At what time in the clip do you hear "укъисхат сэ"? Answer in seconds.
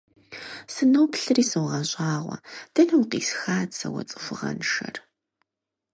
3.01-3.87